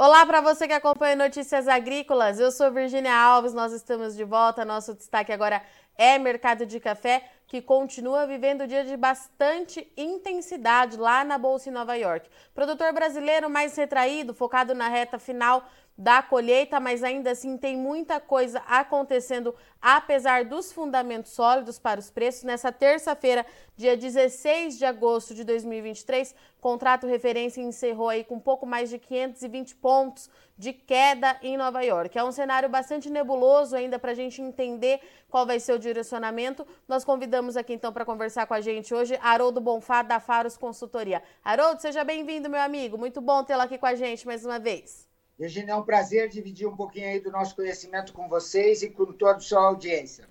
[0.00, 2.38] Olá para você que acompanha Notícias Agrícolas.
[2.38, 4.64] Eu sou Virginia Alves, nós estamos de volta.
[4.64, 5.60] Nosso destaque agora
[5.96, 11.72] é mercado de café, que continua vivendo dia de bastante intensidade lá na bolsa em
[11.72, 12.30] Nova York.
[12.54, 15.68] Produtor brasileiro mais retraído, focado na reta final
[15.98, 19.52] da colheita, mas ainda assim tem muita coisa acontecendo,
[19.82, 22.44] apesar dos fundamentos sólidos para os preços.
[22.44, 23.44] Nessa terça-feira,
[23.76, 29.74] dia 16 de agosto de 2023, contrato referência encerrou aí com pouco mais de 520
[29.74, 32.16] pontos de queda em Nova York.
[32.16, 36.64] É um cenário bastante nebuloso ainda para a gente entender qual vai ser o direcionamento.
[36.86, 41.20] Nós convidamos aqui então para conversar com a gente hoje Haroldo Bonfá da Faros Consultoria.
[41.44, 42.96] Haroldo, seja bem-vindo, meu amigo.
[42.96, 45.07] Muito bom tê-lo aqui com a gente mais uma vez.
[45.38, 49.06] Virginia, é um prazer dividir um pouquinho aí do nosso conhecimento com vocês e com
[49.12, 50.28] toda a sua audiência.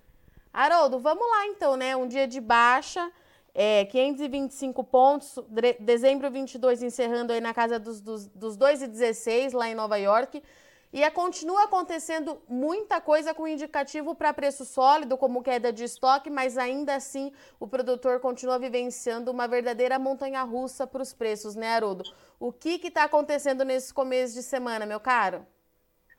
[0.52, 1.96] Haroldo, vamos lá então, né?
[1.96, 3.10] Um dia de baixa,
[3.54, 5.40] é, 525 pontos,
[5.80, 10.44] dezembro 22 encerrando aí na casa dos, dos, dos 2,16 lá em Nova York.
[10.92, 16.30] E é, continua acontecendo muita coisa com indicativo para preço sólido, como queda de estoque,
[16.30, 21.76] mas ainda assim o produtor continua vivenciando uma verdadeira montanha russa para os preços, né,
[21.76, 22.04] Haroldo?
[22.40, 25.46] O que está acontecendo nesse começo de semana, meu caro?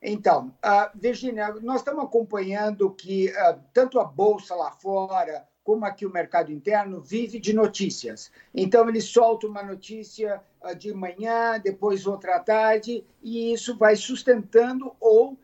[0.00, 6.06] Então, uh, Virginia, nós estamos acompanhando que uh, tanto a Bolsa lá fora, como aqui
[6.06, 8.32] o mercado interno, vive de notícias.
[8.54, 13.94] Então, ele solta uma notícia uh, de manhã, depois outra à tarde, e isso vai
[13.94, 15.38] sustentando ou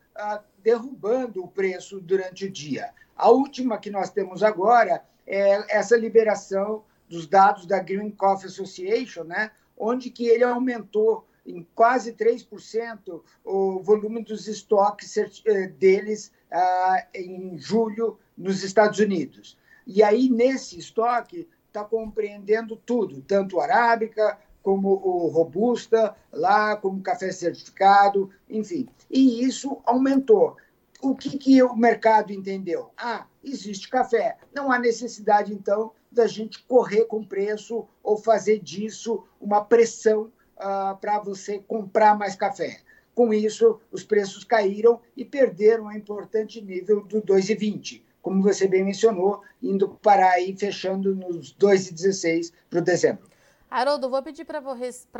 [0.63, 2.91] derrubando o preço durante o dia.
[3.15, 9.25] A última que nós temos agora é essa liberação dos dados da Green Coffee Association,
[9.25, 15.15] né, onde que ele aumentou em quase 3% o volume dos estoques
[15.45, 19.55] eh, deles ah, em julho nos Estados Unidos.
[19.85, 27.31] E aí, nesse estoque, está compreendendo tudo, tanto arábica como o robusta, lá como café
[27.31, 28.87] certificado, enfim.
[29.11, 30.57] E isso aumentou.
[31.01, 32.89] O que, que o mercado entendeu?
[32.97, 34.37] Ah, existe café.
[34.51, 40.97] Não há necessidade, então, da gente correr com preço ou fazer disso uma pressão uh,
[40.99, 42.79] para você comprar mais café.
[43.13, 48.83] Com isso, os preços caíram e perderam a importante nível do 2,20, como você bem
[48.83, 53.29] mencionou, indo parar aí fechando nos 2,16 para o dezembro.
[53.69, 54.59] Haroldo, vou pedir para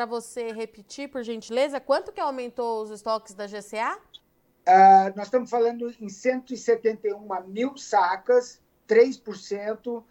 [0.08, 3.96] você repetir, por gentileza, quanto que aumentou os estoques da GCA?
[3.96, 4.00] Uh,
[4.66, 10.04] ah, nós estamos falando em 171 mil sacas, 3%, uh,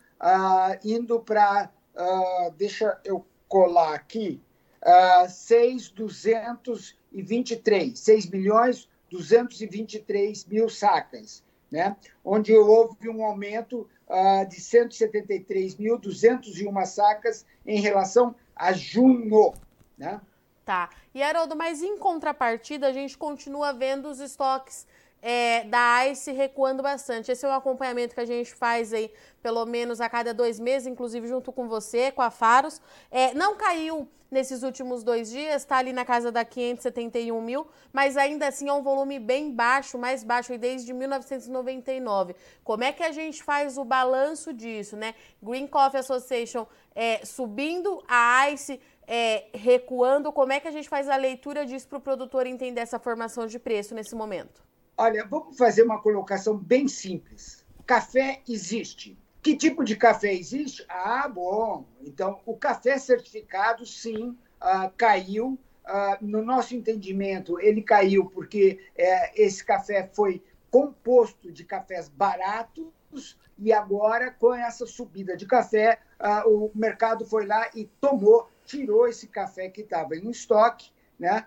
[0.84, 4.40] indo para, uh, deixa eu colar aqui,
[4.84, 11.42] uh, 6,223, 6 milhões 223 mil sacas,
[11.74, 11.96] né?
[12.24, 19.52] onde houve um aumento uh, de 173.201 sacas em relação a junho.
[19.98, 20.20] Né?
[20.64, 20.88] Tá.
[21.12, 24.86] E, Haroldo, mas em contrapartida, a gente continua vendo os estoques
[25.26, 27.32] é, da ICE recuando bastante.
[27.32, 29.10] Esse é um acompanhamento que a gente faz aí,
[29.42, 32.78] pelo menos a cada dois meses, inclusive junto com você, com a Faros.
[33.10, 38.18] É, não caiu nesses últimos dois dias, está ali na casa da 571 mil, mas
[38.18, 42.36] ainda assim é um volume bem baixo, mais baixo desde 1999.
[42.62, 45.14] Como é que a gente faz o balanço disso, né?
[45.42, 51.08] Green Coffee Association é, subindo, a ICE é, recuando, como é que a gente faz
[51.08, 54.73] a leitura disso para o produtor entender essa formação de preço nesse momento?
[54.96, 57.64] Olha, vamos fazer uma colocação bem simples.
[57.84, 59.18] Café existe.
[59.42, 60.84] Que tipo de café existe?
[60.88, 61.84] Ah, bom.
[62.00, 64.28] Então, o café certificado, sim,
[64.62, 65.58] uh, caiu.
[65.84, 73.38] Uh, no nosso entendimento, ele caiu porque uh, esse café foi composto de cafés baratos
[73.58, 79.06] e agora, com essa subida de café, ah, o mercado foi lá e tomou, tirou
[79.06, 81.46] esse café que estava em estoque, né?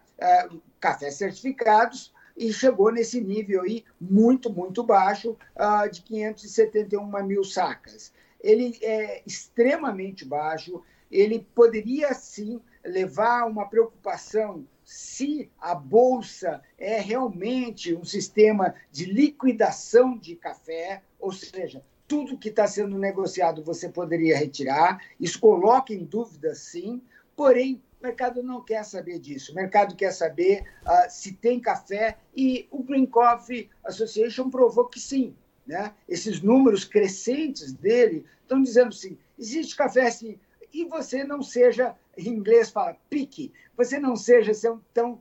[0.80, 8.14] cafés certificados, e chegou nesse nível aí muito, muito baixo uh, de 571 mil sacas.
[8.40, 17.94] Ele é extremamente baixo, ele poderia sim levar uma preocupação se a bolsa é realmente
[17.94, 24.38] um sistema de liquidação de café, ou seja, tudo que está sendo negociado você poderia
[24.38, 25.04] retirar.
[25.20, 27.02] Isso coloca em dúvida, sim.
[27.36, 29.52] Porém, o mercado não quer saber disso.
[29.52, 35.00] O mercado quer saber uh, se tem café e o Green Coffee Association provou que
[35.00, 35.36] sim.
[35.66, 35.94] Né?
[36.08, 40.40] Esses números crescentes dele estão dizendo assim: existe café sim,
[40.74, 44.52] e você não seja, em inglês fala pique, você não seja
[44.94, 45.20] tão uh,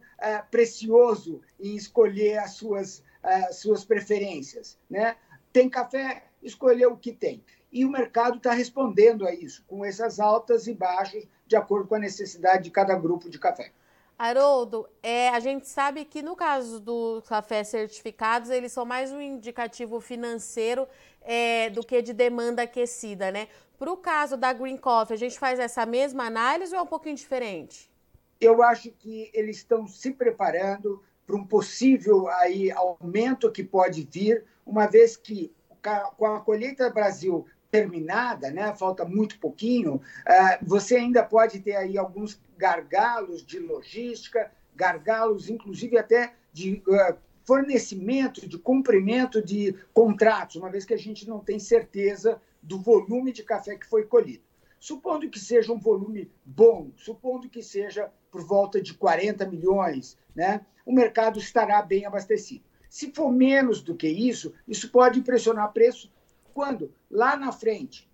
[0.50, 4.78] precioso em escolher as suas, uh, suas preferências.
[4.88, 5.17] Né?
[5.52, 7.43] Tem café, escolher o que tem.
[7.73, 11.95] E o mercado está respondendo a isso, com essas altas e baixas de acordo com
[11.95, 13.73] a necessidade de cada grupo de café.
[14.19, 19.21] Haroldo, é, a gente sabe que no caso dos cafés certificados, eles são mais um
[19.21, 20.89] indicativo financeiro
[21.21, 23.49] é, do que de demanda aquecida, né?
[23.79, 26.87] Para o caso da Green Coffee, a gente faz essa mesma análise ou é um
[26.87, 27.91] pouquinho diferente?
[28.41, 34.45] Eu acho que eles estão se preparando para um possível aí, aumento que pode vir,
[34.65, 35.53] uma vez que
[36.17, 38.75] com a colheita Brasil terminada, né?
[38.75, 40.00] falta muito pouquinho, uh,
[40.62, 47.14] você ainda pode ter aí alguns gargalos de logística, gargalos, inclusive até de uh,
[47.44, 53.31] fornecimento, de cumprimento de contratos, uma vez que a gente não tem certeza do volume
[53.31, 54.43] de café que foi colhido.
[54.81, 60.64] Supondo que seja um volume bom, supondo que seja por volta de 40 milhões, né?
[60.87, 62.64] o mercado estará bem abastecido.
[62.88, 66.11] Se for menos do que isso, isso pode pressionar preço
[66.56, 68.11] quando lá na frente,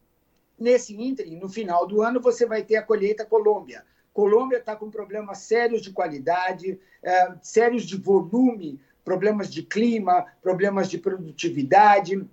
[0.59, 3.85] nesse ínterim, no final do ano, você vai ter a colheita Colômbia.
[4.13, 10.91] Colômbia está com problemas sérios de qualidade, é, sérios de volume, problemas de clima, problemas
[10.91, 12.29] de produtividade.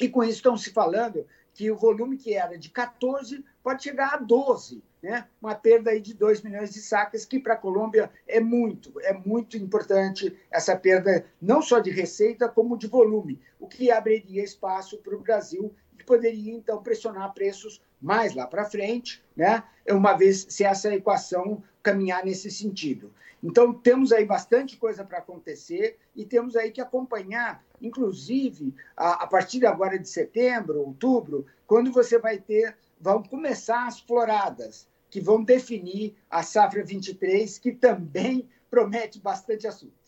[0.00, 4.14] E com isso estão se falando que o volume que era de 14 pode chegar
[4.14, 5.26] a 12, né?
[5.40, 9.12] uma perda aí de 2 milhões de sacas, que para a Colômbia é muito, é
[9.12, 14.98] muito importante essa perda, não só de receita, como de volume, o que abriria espaço
[14.98, 19.62] para o Brasil e poderia, então, pressionar preços mais lá para frente, né?
[19.88, 23.12] uma vez se essa equação caminhar nesse sentido.
[23.42, 29.26] Então, temos aí bastante coisa para acontecer e temos aí que acompanhar, inclusive, a, a
[29.26, 35.42] partir agora de setembro, outubro, quando você vai ter, vão começar as floradas, que vão
[35.42, 40.01] definir a safra 23, que também promete bastante assunto.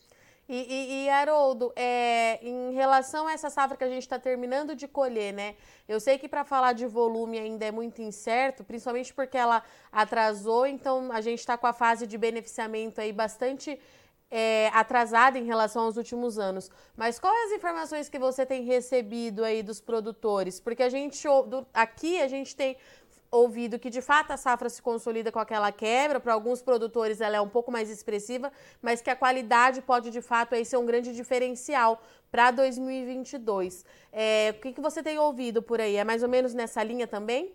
[0.49, 4.76] E, e, e, Haroldo, é, em relação a essa safra que a gente está terminando
[4.76, 5.56] de colher, né?
[5.88, 10.67] Eu sei que para falar de volume ainda é muito incerto, principalmente porque ela atrasou,
[10.67, 13.81] então a gente está com a fase de beneficiamento aí bastante
[14.31, 16.70] é, atrasada em relação aos últimos anos.
[16.97, 20.61] Mas quais as informações que você tem recebido aí dos produtores?
[20.61, 21.26] Porque a gente
[21.73, 22.76] aqui a gente tem
[23.35, 27.37] ouvido que de fato a safra se consolida com aquela quebra, para alguns produtores ela
[27.37, 30.87] é um pouco mais expressiva, mas que a qualidade pode de fato aí ser um
[30.87, 32.01] grande diferencial
[32.31, 33.85] para 2022.
[34.13, 35.97] É, o que, que você tem ouvido por aí?
[35.97, 37.55] É mais ou menos nessa linha também?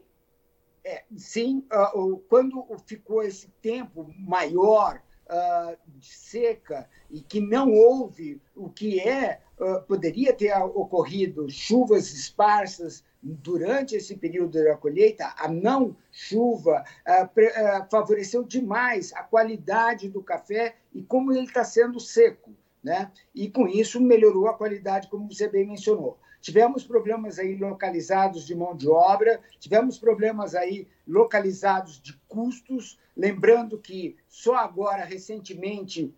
[0.83, 1.65] É, sim,
[1.95, 8.99] uh, quando ficou esse tempo maior uh, de seca e que não houve o que
[8.99, 16.83] é, uh, poderia ter ocorrido chuvas esparsas durante esse período da colheita, a não chuva
[17.05, 22.51] uh, favoreceu demais a qualidade do café e como ele está sendo seco.
[22.81, 23.11] Né?
[23.35, 26.17] E com isso melhorou a qualidade, como você bem mencionou.
[26.39, 33.77] Tivemos problemas aí localizados de mão de obra, tivemos problemas aí localizados de custos, lembrando
[33.77, 36.13] que só agora, recentemente,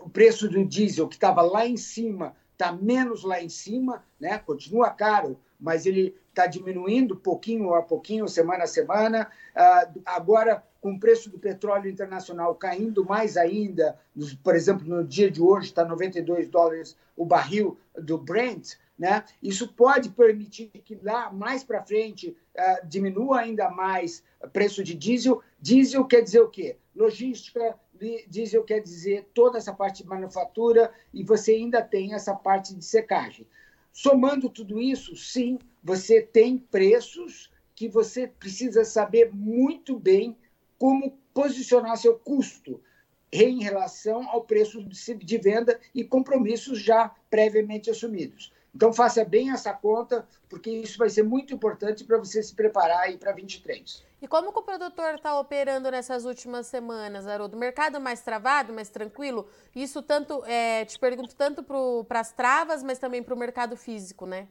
[0.00, 4.38] o preço do diesel, que estava lá em cima, está menos lá em cima, né?
[4.38, 9.30] continua caro, mas ele está diminuindo pouquinho a pouquinho, semana a semana.
[9.54, 13.96] Uh, agora, com o preço do petróleo internacional caindo mais ainda,
[14.42, 19.24] por exemplo, no dia de hoje está 92 dólares o barril do Brent, né?
[19.40, 24.94] Isso pode permitir que lá mais para frente uh, diminua ainda mais o preço de
[24.94, 25.40] diesel.
[25.60, 26.76] Diesel quer dizer o quê?
[26.94, 27.78] Logística,
[28.28, 32.84] diesel quer dizer toda essa parte de manufatura e você ainda tem essa parte de
[32.84, 33.46] secagem.
[33.92, 40.36] Somando tudo isso, sim, você tem preços que você precisa saber muito bem
[40.78, 42.80] como posicionar seu custo
[43.30, 48.52] em relação ao preço de venda e compromissos já previamente assumidos.
[48.74, 53.00] Então, faça bem essa conta, porque isso vai ser muito importante para você se preparar
[53.00, 54.02] aí para 23.
[54.22, 57.56] E como que o produtor está operando nessas últimas semanas, Haroldo?
[57.56, 59.46] Mercado mais travado, mais tranquilo?
[59.74, 61.62] Isso tanto, é, te pergunto, tanto
[62.06, 64.48] para as travas, mas também para o mercado físico, né?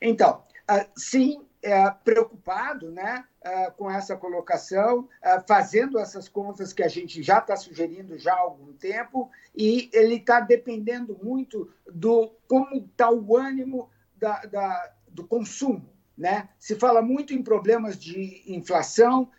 [0.00, 6.82] Então, uh, sim, é, preocupado né, uh, com essa colocação, uh, fazendo essas contas que
[6.82, 12.32] a gente já está sugerindo já há algum tempo, e ele está dependendo muito do
[12.48, 15.88] como está o ânimo da, da, do consumo.
[16.18, 16.48] Né?
[16.58, 19.30] Se fala muito em problemas de inflação,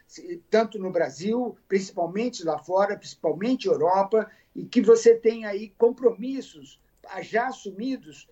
[0.49, 6.81] tanto no Brasil, principalmente lá fora, principalmente Europa, e que você tem aí compromissos
[7.21, 8.27] já assumidos,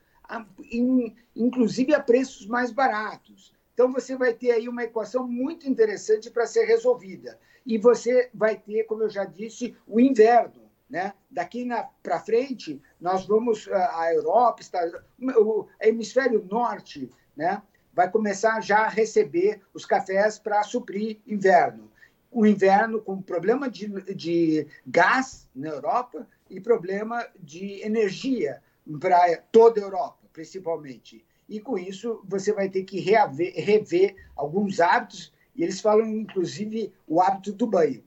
[1.36, 3.54] inclusive a preços mais baratos.
[3.82, 7.40] Então, você vai ter aí uma equação muito interessante para ser resolvida.
[7.66, 10.70] E você vai ter, como eu já disse, o inverno.
[10.88, 11.16] Né?
[11.32, 11.68] Daqui
[12.04, 14.80] para frente, nós vamos, a Europa, está,
[15.20, 17.64] o hemisfério norte, né?
[17.92, 21.90] vai começar já a receber os cafés para suprir inverno.
[22.30, 28.62] o inverno com problema de, de gás na Europa e problema de energia
[29.00, 31.26] para toda a Europa, principalmente.
[31.52, 36.94] E com isso você vai ter que reaver, rever alguns hábitos, e eles falam inclusive
[37.06, 38.02] o hábito do banho.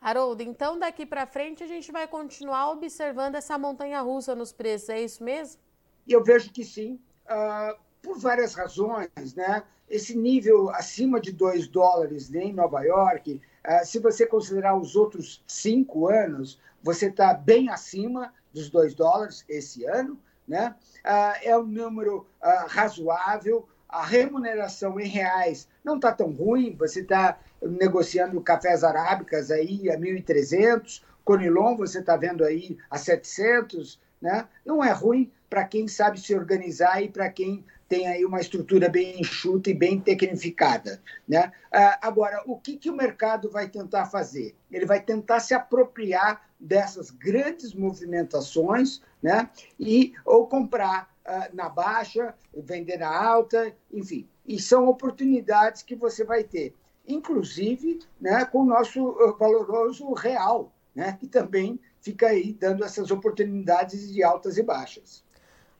[0.00, 4.88] Haroldo, então daqui para frente a gente vai continuar observando essa montanha russa nos preços,
[4.88, 5.60] é isso mesmo?
[6.08, 9.62] Eu vejo que sim, uh, por várias razões, né?
[9.88, 14.96] Esse nível acima de 2 dólares né, em Nova York, uh, se você considerar os
[14.96, 20.74] outros cinco anos, você está bem acima dos 2 dólares esse ano, né?
[21.04, 22.26] Uh, é um número
[22.68, 29.90] razoável, a remuneração em reais não está tão ruim, você está negociando cafés arábicas aí
[29.90, 34.48] a 1.300, Conilon você está vendo aí a 700, né?
[34.64, 38.88] Não é ruim para quem sabe se organizar e para quem tem aí uma estrutura
[38.88, 40.98] bem enxuta e bem tecnificada.
[41.28, 41.52] Né?
[41.70, 44.54] Ah, agora, o que, que o mercado vai tentar fazer?
[44.70, 49.50] Ele vai tentar se apropriar dessas grandes movimentações né?
[49.78, 54.28] e ou comprar uh, na baixa, vender na alta, enfim.
[54.46, 56.74] E são oportunidades que você vai ter
[57.06, 63.10] inclusive né, com o nosso uh, valoroso real, né, que também fica aí dando essas
[63.10, 65.24] oportunidades de altas e baixas.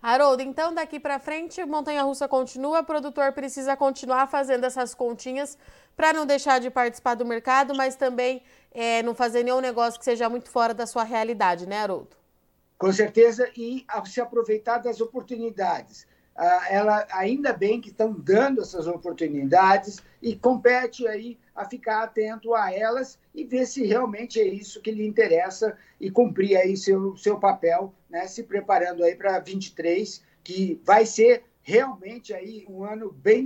[0.01, 5.57] Haroldo, então daqui para frente, Montanha Russa continua, o produtor precisa continuar fazendo essas continhas
[5.97, 8.43] para não deixar de participar do mercado, mas também
[8.75, 12.17] é, não fazer nenhum negócio que seja muito fora da sua realidade, né, Haroldo?
[12.79, 16.07] Com certeza, e se aproveitar das oportunidades.
[16.35, 22.55] Ah, ela ainda bem que estão dando essas oportunidades e compete aí a ficar atento
[22.55, 27.17] a elas e ver se realmente é isso que lhe interessa e cumprir aí seu,
[27.17, 33.13] seu papel, né, se preparando aí para 23, que vai ser realmente aí um ano
[33.13, 33.45] bem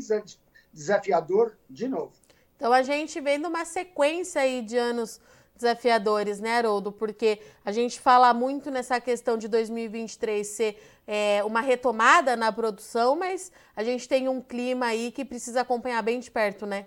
[0.72, 2.12] desafiador de novo.
[2.56, 5.20] Então a gente vendo uma sequência aí de anos
[5.54, 6.92] desafiadores, né, Haroldo?
[6.92, 13.16] Porque a gente fala muito nessa questão de 2023 ser é, uma retomada na produção,
[13.16, 16.86] mas a gente tem um clima aí que precisa acompanhar bem de perto, né?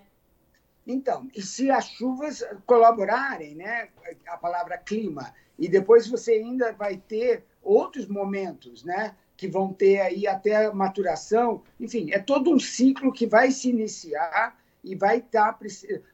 [0.85, 3.89] Então, e se as chuvas colaborarem, né,
[4.27, 10.01] a palavra clima, e depois você ainda vai ter outros momentos, né, que vão ter
[10.01, 15.17] aí até a maturação, enfim, é todo um ciclo que vai se iniciar e vai
[15.17, 15.65] estar tá,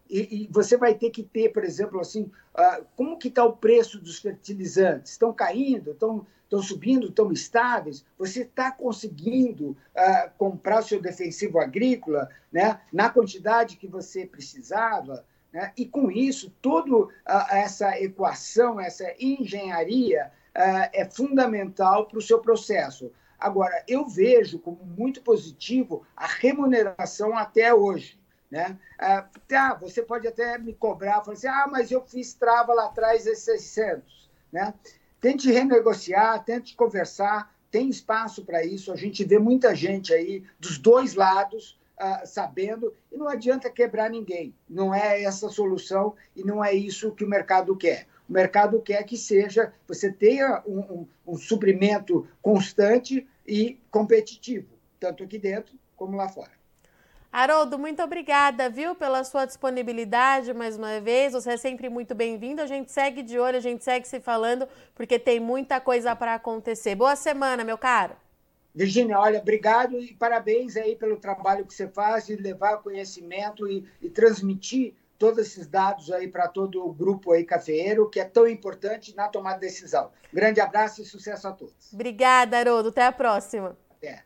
[0.10, 3.56] e, e, você vai ter que ter, por exemplo, assim, uh, como que está o
[3.56, 5.12] preço dos fertilizantes?
[5.12, 5.92] Estão caindo?
[5.92, 6.26] Estão
[6.62, 8.06] subindo, estão estáveis?
[8.18, 15.26] Você está conseguindo uh, comprar seu defensivo agrícola né, na quantidade que você precisava?
[15.52, 15.72] Né?
[15.78, 17.12] E com isso, toda uh,
[17.50, 23.12] essa equação, essa engenharia uh, é fundamental para o seu processo.
[23.40, 28.20] Agora, eu vejo como muito positivo a remuneração até hoje.
[28.56, 28.80] Né?
[28.98, 32.86] Ah, tá, você pode até me cobrar, falar assim, ah, mas eu fiz trava lá
[32.86, 34.32] atrás esses 600.
[34.50, 34.74] Né?
[35.20, 38.94] Tente renegociar, tente conversar, tem espaço para isso.
[38.94, 44.10] A gente vê muita gente aí dos dois lados uh, sabendo, e não adianta quebrar
[44.10, 44.56] ninguém.
[44.70, 48.08] Não é essa a solução e não é isso que o mercado quer.
[48.30, 55.26] O mercado quer que seja, você tenha um, um, um suprimento constante e competitivo, tanto
[55.26, 56.52] aqui dentro como lá fora.
[57.38, 61.34] Haroldo, muito obrigada, viu, pela sua disponibilidade mais uma vez.
[61.34, 62.62] Você é sempre muito bem-vindo.
[62.62, 64.66] A gente segue de olho, a gente segue se falando,
[64.96, 66.96] porque tem muita coisa para acontecer.
[66.96, 68.16] Boa semana, meu caro.
[68.74, 73.86] Virginia, olha, obrigado e parabéns aí pelo trabalho que você faz de levar conhecimento e,
[74.02, 78.48] e transmitir todos esses dados aí para todo o grupo aí cafeeiro, que é tão
[78.48, 80.10] importante na tomada de decisão.
[80.32, 81.92] Grande abraço e sucesso a todos.
[81.92, 82.88] Obrigada, Haroldo.
[82.88, 83.76] Até a próxima.
[83.98, 84.24] Até.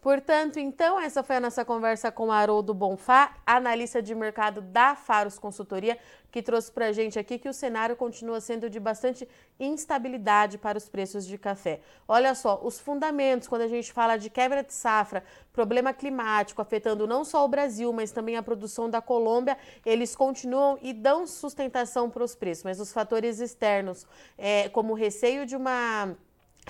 [0.00, 5.38] Portanto, então, essa foi a nossa conversa com Haroldo Bonfá, analista de mercado da Faros
[5.38, 5.98] Consultoria,
[6.30, 9.28] que trouxe para a gente aqui que o cenário continua sendo de bastante
[9.58, 11.80] instabilidade para os preços de café.
[12.08, 17.06] Olha só, os fundamentos, quando a gente fala de quebra de safra, problema climático afetando
[17.06, 22.08] não só o Brasil, mas também a produção da Colômbia, eles continuam e dão sustentação
[22.08, 22.64] para os preços.
[22.64, 24.06] Mas os fatores externos,
[24.38, 26.16] é, como o receio de uma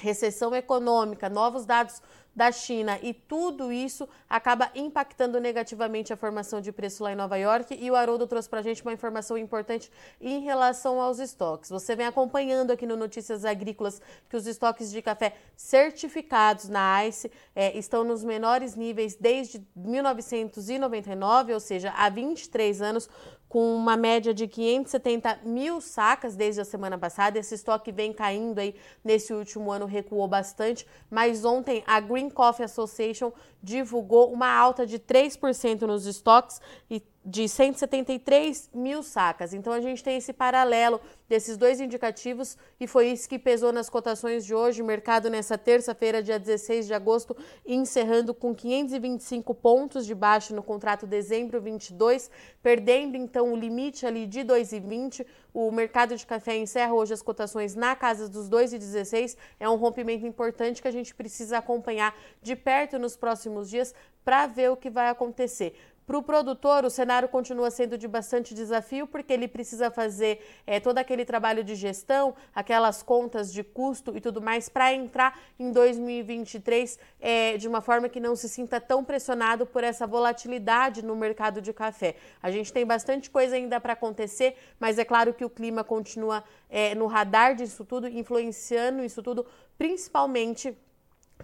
[0.00, 2.02] recessão econômica, novos dados
[2.34, 7.36] da China e tudo isso acaba impactando negativamente a formação de preço lá em Nova
[7.36, 7.76] York.
[7.78, 9.90] E o Haroldo trouxe para a gente uma informação importante
[10.20, 11.70] em relação aos estoques.
[11.70, 17.30] Você vem acompanhando aqui no Notícias Agrícolas que os estoques de café certificados na ICE
[17.54, 23.08] é, estão nos menores níveis desde 1999, ou seja, há 23 anos,
[23.50, 27.36] com uma média de 570 mil sacas desde a semana passada.
[27.36, 32.64] Esse estoque vem caindo aí nesse último ano, recuou bastante, mas ontem a Green Coffee
[32.64, 39.52] Association divulgou uma alta de 3% nos estoques e de 173 mil sacas.
[39.52, 43.90] Então a gente tem esse paralelo desses dois indicativos e foi isso que pesou nas
[43.90, 44.80] cotações de hoje.
[44.80, 47.36] O mercado nessa terça-feira, dia 16 de agosto,
[47.66, 52.30] encerrando com 525 pontos de baixo no contrato dezembro 22,
[52.62, 55.26] perdendo então o limite ali de 2,20.
[55.52, 59.36] O mercado de café encerra hoje as cotações na casa dos 2,16.
[59.58, 64.46] É um rompimento importante que a gente precisa acompanhar de perto nos próximos dias para
[64.46, 65.74] ver o que vai acontecer.
[66.10, 70.80] Para o produtor, o cenário continua sendo de bastante desafio, porque ele precisa fazer é,
[70.80, 75.70] todo aquele trabalho de gestão, aquelas contas de custo e tudo mais, para entrar em
[75.70, 81.14] 2023 é, de uma forma que não se sinta tão pressionado por essa volatilidade no
[81.14, 82.16] mercado de café.
[82.42, 86.42] A gente tem bastante coisa ainda para acontecer, mas é claro que o clima continua
[86.68, 89.46] é, no radar disso tudo, influenciando isso tudo,
[89.78, 90.76] principalmente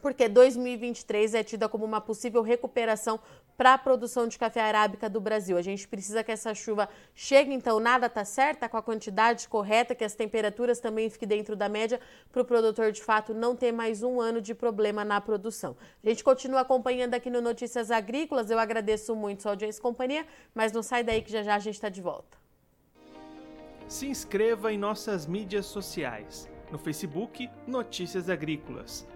[0.00, 3.18] porque 2023 é tida como uma possível recuperação
[3.56, 5.56] para a produção de café arábica do Brasil.
[5.56, 9.94] A gente precisa que essa chuva chegue, então nada está certa com a quantidade correta,
[9.94, 12.00] que as temperaturas também fiquem dentro da média,
[12.30, 15.76] para o produtor de fato não ter mais um ano de problema na produção.
[16.04, 18.50] A gente continua acompanhando aqui no Notícias Agrícolas.
[18.50, 21.58] Eu agradeço muito sua audiência e companhia, mas não sai daí que já já a
[21.58, 22.36] gente está de volta.
[23.88, 26.48] Se inscreva em nossas mídias sociais.
[26.70, 29.06] No Facebook, Notícias Agrícolas.